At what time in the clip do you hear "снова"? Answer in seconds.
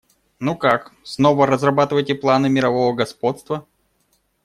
1.03-1.45